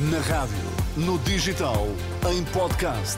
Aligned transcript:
Na 0.00 0.20
rádio, 0.20 0.54
no 0.96 1.18
digital, 1.18 1.88
em 2.30 2.44
podcast. 2.52 3.16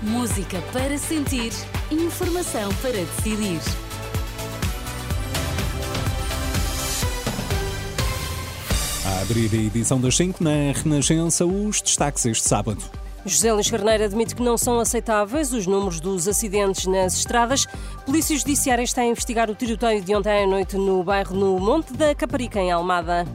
Música 0.00 0.62
para 0.72 0.96
sentir, 0.96 1.50
informação 1.90 2.72
para 2.74 2.92
decidir. 2.92 3.58
A 9.04 9.22
abrir 9.22 9.50
a 9.54 9.56
edição 9.56 10.00
das 10.00 10.16
5 10.16 10.44
na 10.44 10.70
Renascença, 10.72 11.44
os 11.44 11.82
destaques 11.82 12.24
este 12.26 12.48
sábado. 12.48 12.80
José 13.26 13.52
Luís 13.52 13.68
Carneiro 13.68 14.04
admite 14.04 14.36
que 14.36 14.42
não 14.42 14.56
são 14.56 14.78
aceitáveis 14.78 15.52
os 15.52 15.66
números 15.66 15.98
dos 15.98 16.28
acidentes 16.28 16.86
nas 16.86 17.14
estradas. 17.14 17.66
Polícia 18.06 18.38
Judiciária 18.38 18.84
está 18.84 19.00
a 19.00 19.06
investigar 19.06 19.50
o 19.50 19.54
tiroteio 19.56 20.00
de 20.00 20.14
ontem 20.14 20.44
à 20.44 20.46
noite 20.46 20.76
no 20.76 21.02
bairro 21.02 21.34
no 21.34 21.58
Monte 21.58 21.92
da 21.92 22.14
Caparica, 22.14 22.60
em 22.60 22.70
Almada. 22.70 23.26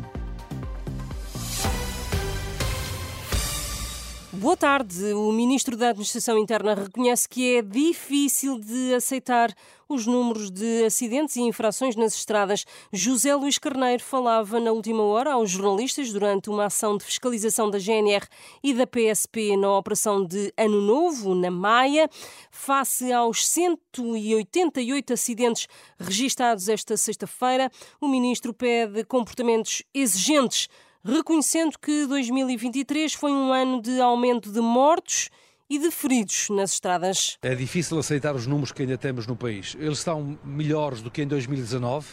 Boa 4.39 4.55
tarde. 4.55 5.11
O 5.15 5.33
Ministro 5.33 5.75
da 5.75 5.89
Administração 5.89 6.37
Interna 6.37 6.73
reconhece 6.73 7.27
que 7.27 7.57
é 7.57 7.61
difícil 7.61 8.57
de 8.57 8.93
aceitar 8.93 9.53
os 9.89 10.05
números 10.05 10.49
de 10.49 10.85
acidentes 10.85 11.35
e 11.35 11.41
infrações 11.41 11.93
nas 11.97 12.15
estradas. 12.15 12.63
José 12.93 13.35
Luís 13.35 13.57
Carneiro 13.57 14.01
falava 14.01 14.57
na 14.57 14.71
última 14.71 15.03
hora 15.03 15.33
aos 15.33 15.49
jornalistas 15.49 16.13
durante 16.13 16.49
uma 16.49 16.67
ação 16.67 16.95
de 16.95 17.03
fiscalização 17.03 17.69
da 17.69 17.79
GNR 17.79 18.25
e 18.63 18.73
da 18.73 18.87
PSP 18.87 19.57
na 19.57 19.77
operação 19.77 20.25
de 20.25 20.53
Ano 20.55 20.81
Novo, 20.83 21.35
na 21.35 21.51
Maia, 21.51 22.09
face 22.49 23.11
aos 23.11 23.45
188 23.45 25.11
acidentes 25.11 25.67
registados 25.99 26.69
esta 26.69 26.95
sexta-feira. 26.95 27.69
O 27.99 28.07
Ministro 28.07 28.53
pede 28.53 29.03
comportamentos 29.03 29.83
exigentes 29.93 30.69
reconhecendo 31.03 31.77
que 31.79 32.05
2023 32.05 33.13
foi 33.13 33.31
um 33.31 33.53
ano 33.53 33.81
de 33.81 33.99
aumento 34.01 34.51
de 34.51 34.59
mortos 34.59 35.29
e 35.69 35.77
de 35.77 35.91
feridos 35.91 36.47
nas 36.49 36.73
estradas. 36.73 37.37
É 37.41 37.53
difícil 37.53 37.97
aceitar 37.99 38.35
os 38.35 38.47
números 38.47 38.71
que 38.71 38.81
ainda 38.81 38.97
temos 38.97 39.27
no 39.27 39.35
país. 39.35 39.75
Eles 39.79 39.99
estão 39.99 40.37
melhores 40.43 41.01
do 41.01 41.11
que 41.11 41.21
em 41.21 41.27
2019, 41.27 42.07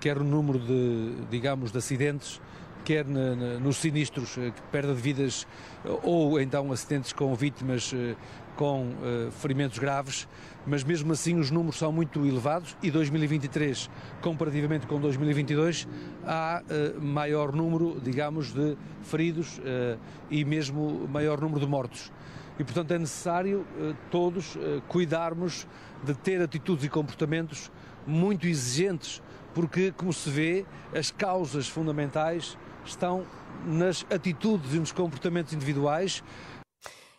quer 0.00 0.18
o 0.18 0.24
número 0.24 0.58
de, 0.58 1.26
digamos, 1.30 1.70
de 1.70 1.78
acidentes, 1.78 2.40
quer 2.86 3.04
nos 3.04 3.78
sinistros, 3.78 4.38
eh, 4.38 4.52
perda 4.70 4.94
de 4.94 5.00
vidas 5.00 5.44
ou 6.04 6.40
então 6.40 6.70
acidentes 6.70 7.12
com 7.12 7.34
vítimas 7.34 7.92
eh, 7.92 8.14
com 8.54 8.94
ferimentos 9.32 9.78
graves, 9.78 10.26
mas 10.66 10.82
mesmo 10.82 11.12
assim 11.12 11.38
os 11.38 11.50
números 11.50 11.76
são 11.76 11.92
muito 11.92 12.24
elevados 12.24 12.74
e 12.82 12.90
2023, 12.90 13.90
comparativamente 14.22 14.86
com 14.86 14.98
2022, 14.98 15.86
há 16.24 16.62
maior 16.98 17.52
número, 17.52 18.00
digamos, 18.02 18.54
de 18.54 18.74
feridos 19.02 19.60
e 20.30 20.42
mesmo 20.42 21.06
maior 21.06 21.38
número 21.38 21.60
de 21.60 21.66
mortos. 21.66 22.10
E, 22.58 22.64
portanto, 22.64 22.92
é 22.92 22.98
necessário 22.98 23.66
todos 24.10 24.56
cuidarmos 24.88 25.68
de 26.02 26.14
ter 26.14 26.40
atitudes 26.40 26.82
e 26.82 26.88
comportamentos 26.88 27.70
muito 28.06 28.46
exigentes, 28.46 29.22
porque, 29.52 29.92
como 29.92 30.14
se 30.14 30.30
vê, 30.30 30.64
as 30.94 31.10
causas 31.10 31.68
fundamentais 31.68 32.56
estão 32.86 33.26
nas 33.66 34.04
atitudes 34.10 34.74
e 34.74 34.78
nos 34.78 34.92
comportamentos 34.92 35.52
individuais. 35.52 36.22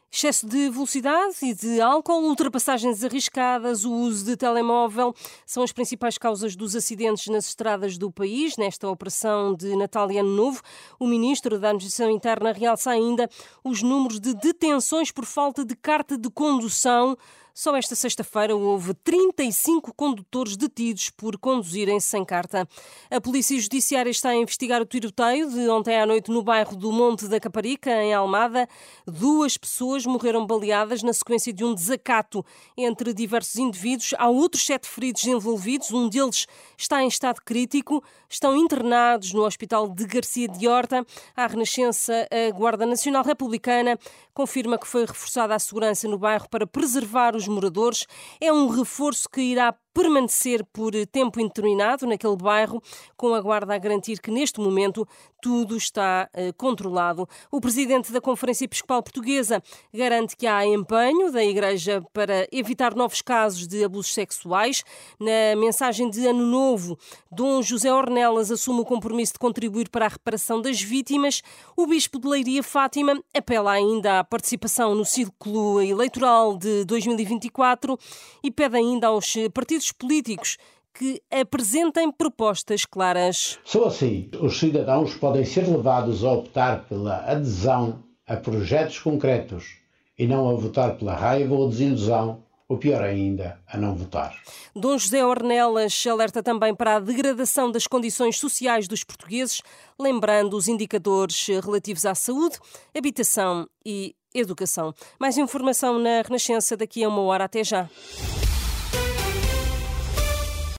Excesso 0.09 0.47
de 0.47 0.69
velocidade 0.69 1.35
e 1.43 1.53
de 1.53 1.81
álcool, 1.81 2.23
ultrapassagens 2.23 3.03
arriscadas, 3.03 3.83
o 3.83 3.91
uso 3.91 4.25
de 4.25 4.37
telemóvel 4.37 5.13
são 5.45 5.61
as 5.61 5.71
principais 5.71 6.17
causas 6.17 6.55
dos 6.55 6.75
acidentes 6.75 7.27
nas 7.27 7.49
estradas 7.49 7.97
do 7.97 8.09
país. 8.09 8.55
Nesta 8.57 8.89
operação 8.89 9.53
de 9.53 9.75
Natal 9.75 10.09
e 10.09 10.17
Ano 10.17 10.33
Novo, 10.33 10.61
o 10.97 11.05
Ministro 11.05 11.59
da 11.59 11.69
Administração 11.69 12.09
Interna 12.09 12.53
realça 12.53 12.89
ainda 12.89 13.29
os 13.63 13.83
números 13.83 14.19
de 14.19 14.33
detenções 14.33 15.11
por 15.11 15.25
falta 15.25 15.65
de 15.65 15.75
carta 15.75 16.17
de 16.17 16.29
condução 16.29 17.15
só 17.57 17.75
esta 17.75 17.95
sexta-feira 17.95 18.55
houve 18.55 18.93
35 18.93 19.91
condutores 19.95 20.55
detidos 20.55 21.09
por 21.09 21.39
conduzirem 21.39 21.99
sem 21.99 22.23
carta. 22.23 22.67
A 23.09 23.19
Polícia 23.19 23.59
Judiciária 23.59 24.11
está 24.11 24.29
a 24.29 24.35
investigar 24.35 24.79
o 24.79 24.85
tiroteio 24.85 25.49
de 25.49 25.67
ontem 25.67 25.99
à 25.99 26.05
noite 26.05 26.29
no 26.29 26.43
bairro 26.43 26.75
do 26.75 26.91
Monte 26.91 27.27
da 27.27 27.39
Caparica, 27.39 27.89
em 27.89 28.13
Almada. 28.13 28.69
Duas 29.07 29.57
pessoas 29.57 30.05
morreram 30.05 30.45
baleadas 30.45 31.01
na 31.01 31.11
sequência 31.11 31.51
de 31.51 31.65
um 31.65 31.73
desacato 31.73 32.45
entre 32.77 33.11
diversos 33.11 33.55
indivíduos. 33.55 34.13
Há 34.19 34.29
outros 34.29 34.63
sete 34.63 34.87
feridos 34.87 35.25
envolvidos, 35.25 35.89
um 35.89 36.07
deles 36.07 36.45
está 36.77 37.01
em 37.01 37.07
estado 37.07 37.41
crítico. 37.43 38.03
Estão 38.29 38.55
internados 38.55 39.33
no 39.33 39.43
Hospital 39.43 39.89
de 39.89 40.05
Garcia 40.05 40.47
de 40.47 40.67
Horta. 40.67 41.03
À 41.35 41.47
Renascença, 41.47 42.27
a 42.29 42.51
Guarda 42.51 42.85
Nacional 42.85 43.23
Republicana 43.23 43.97
confirma 44.31 44.77
que 44.77 44.85
foi 44.85 45.05
reforçada 45.05 45.55
a 45.55 45.59
segurança 45.59 46.07
no 46.07 46.19
bairro 46.19 46.47
para 46.49 46.67
preservar 46.67 47.35
os 47.35 47.46
moradores. 47.47 48.05
É 48.39 48.51
um 48.51 48.67
reforço 48.67 49.29
que 49.29 49.41
irá 49.41 49.75
permanecer 49.97 50.63
por 50.65 50.91
tempo 51.07 51.39
indeterminado 51.39 52.05
naquele 52.05 52.37
bairro, 52.37 52.79
com 53.15 53.33
a 53.33 53.41
Guarda 53.41 53.73
a 53.73 53.79
garantir 53.79 54.21
que 54.21 54.29
neste 54.29 54.59
momento 54.59 55.07
tudo 55.41 55.75
está 55.75 56.29
uh, 56.33 56.53
controlado. 56.55 57.27
O 57.51 57.59
presidente 57.59 58.11
da 58.11 58.21
Conferência 58.21 58.65
Episcopal 58.65 59.01
Portuguesa 59.01 59.61
garante 59.91 60.35
que 60.35 60.45
há 60.45 60.63
empenho 60.65 61.31
da 61.31 61.43
Igreja 61.43 62.03
para 62.13 62.47
evitar 62.51 62.93
novos 62.93 63.23
casos 63.23 63.67
de 63.67 63.83
abusos 63.83 64.13
sexuais. 64.13 64.83
Na 65.19 65.59
mensagem 65.59 66.09
de 66.09 66.27
Ano 66.27 66.45
Novo, 66.45 66.97
Dom 67.31 67.63
José 67.63 67.91
Ornelas 67.91 68.51
assume 68.51 68.81
o 68.81 68.85
compromisso 68.85 69.33
de 69.33 69.39
contribuir 69.39 69.89
para 69.89 70.05
a 70.05 70.09
reparação 70.09 70.61
das 70.61 70.79
vítimas. 70.79 71.41
O 71.75 71.87
Bispo 71.87 72.19
de 72.19 72.27
Leiria 72.27 72.61
Fátima 72.61 73.19
apela 73.35 73.71
ainda 73.71 74.19
à 74.19 74.23
participação 74.23 74.93
no 74.93 75.05
círculo 75.05 75.81
eleitoral 75.81 76.55
de 76.55 76.85
2024 76.85 77.97
e 78.43 78.51
pede 78.51 78.77
ainda 78.77 79.07
aos 79.07 79.33
partidos 79.53 79.86
partidos 79.87 79.91
políticos 79.91 80.57
que 80.93 81.21
apresentem 81.31 82.11
propostas 82.11 82.85
claras. 82.85 83.59
Só 83.63 83.85
assim 83.85 84.29
os 84.39 84.57
cidadãos 84.57 85.13
podem 85.15 85.45
ser 85.45 85.67
levados 85.67 86.23
a 86.23 86.31
optar 86.31 86.85
pela 86.85 87.17
adesão 87.29 88.03
a 88.25 88.35
projetos 88.35 88.99
concretos 88.99 89.77
e 90.17 90.25
não 90.25 90.49
a 90.49 90.53
votar 90.53 90.97
pela 90.97 91.15
raiva 91.15 91.53
ou 91.53 91.69
desilusão 91.69 92.43
ou 92.67 92.77
pior 92.77 93.01
ainda, 93.01 93.61
a 93.65 93.77
não 93.77 93.95
votar. 93.95 94.35
Dom 94.75 94.97
José 94.97 95.25
Ornelas 95.25 96.05
alerta 96.05 96.43
também 96.43 96.75
para 96.75 96.97
a 96.97 96.99
degradação 96.99 97.71
das 97.71 97.87
condições 97.87 98.37
sociais 98.37 98.89
dos 98.89 99.05
portugueses, 99.05 99.61
lembrando 99.97 100.57
os 100.57 100.67
indicadores 100.67 101.47
relativos 101.63 102.05
à 102.05 102.13
saúde, 102.13 102.59
habitação 102.93 103.69
e 103.85 104.13
educação. 104.35 104.93
Mais 105.17 105.37
informação 105.37 105.97
na 105.97 106.21
Renascença 106.21 106.75
daqui 106.75 107.05
a 107.05 107.07
uma 107.07 107.21
hora. 107.21 107.45
Até 107.45 107.63
já. 107.63 107.89